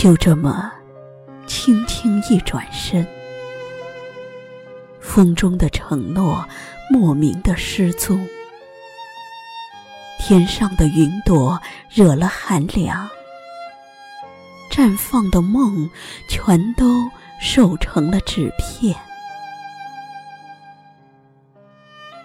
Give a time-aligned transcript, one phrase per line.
[0.00, 0.70] 就这么，
[1.48, 3.04] 轻轻一转身，
[5.00, 6.48] 风中的承诺
[6.88, 8.24] 莫名的失踪，
[10.20, 13.10] 天上的云朵惹了寒凉，
[14.70, 15.90] 绽放的梦
[16.28, 18.94] 全都瘦成了纸片。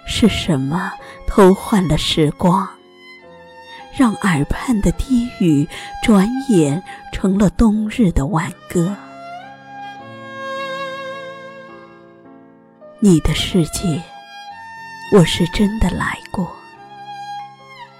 [0.06, 0.94] 是什么
[1.26, 2.70] 偷换了时光？
[3.96, 5.68] 让耳畔的低语，
[6.02, 8.96] 转眼成了冬日的挽歌。
[13.00, 14.02] 你的世界，
[15.12, 16.52] 我是真的来过。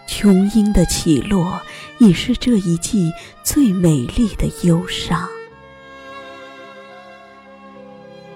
[0.08, 1.62] 琼英的起落，
[2.00, 3.12] 已是这一季
[3.44, 5.30] 最美丽的忧伤。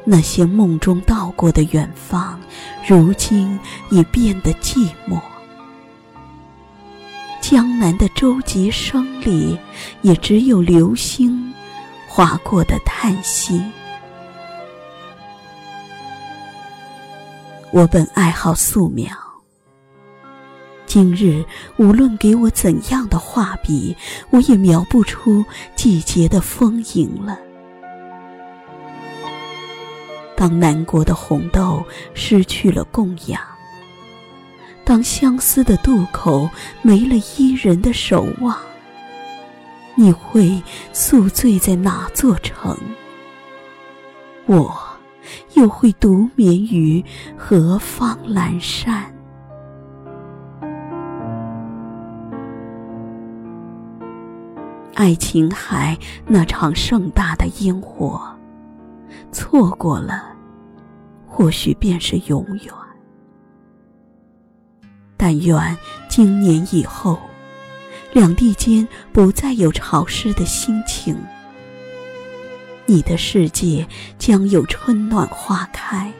[0.03, 2.39] 那些梦中到过的远方，
[2.87, 5.19] 如今已变得寂寞。
[7.49, 9.57] 江南的舟楫声里，
[10.01, 11.53] 也只有流星
[12.05, 13.63] 划过的叹息。
[17.71, 19.09] 我本爱好素描，
[20.85, 21.41] 今日
[21.77, 23.95] 无论给我怎样的画笔，
[24.29, 27.39] 我也描不出季节的丰盈了。
[30.35, 31.81] 当南国的红豆
[32.13, 33.56] 失去了供养。
[34.87, 36.49] 当相思的渡口
[36.81, 38.55] 没了伊人的守望，
[39.95, 40.63] 你会
[40.93, 42.73] 宿醉在哪座城？
[44.45, 44.73] 我
[45.55, 47.03] 又会独眠于
[47.35, 49.13] 何方阑珊？
[54.93, 58.21] 爱琴海那场盛大的烟火，
[59.33, 60.33] 错过了，
[61.27, 62.73] 或许便是永远。
[65.17, 67.19] 但愿今年以后，
[68.13, 71.17] 两地间不再有潮湿的心情。
[72.85, 73.85] 你的世界
[74.17, 76.13] 将有春暖花开，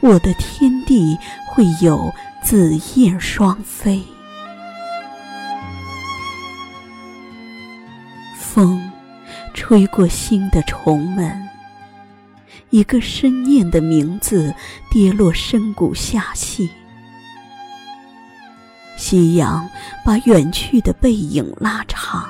[0.00, 1.16] 我的天地
[1.48, 2.12] 会有
[2.42, 4.02] 紫燕双飞。
[8.36, 8.90] 风
[9.54, 11.48] 吹过心的重门，
[12.70, 14.54] 一个深念的名字
[14.90, 16.68] 跌落深谷下隙。
[19.14, 19.70] 夕阳
[20.04, 22.28] 把远去的背影拉长，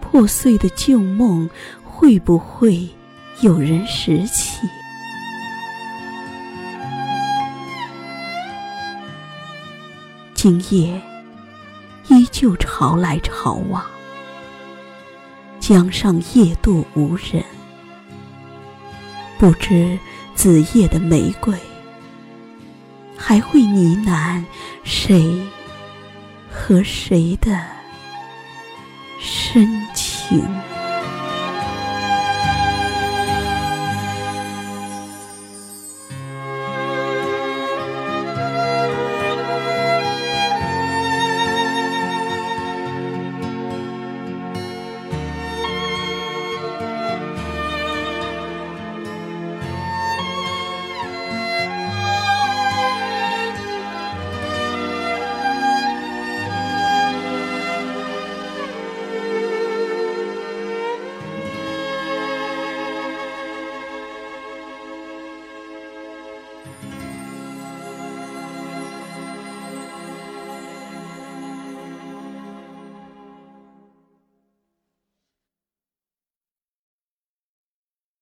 [0.00, 1.50] 破碎的旧梦
[1.82, 2.88] 会不会
[3.40, 4.60] 有人拾起？
[10.32, 11.02] 今夜
[12.06, 13.84] 依旧潮来潮往，
[15.58, 17.42] 江上夜渡无人，
[19.40, 19.98] 不知
[20.36, 21.52] 子夜的玫瑰。
[23.18, 24.42] 还会呢喃
[24.84, 25.36] 谁
[26.50, 27.60] 和谁的
[29.20, 30.42] 深情？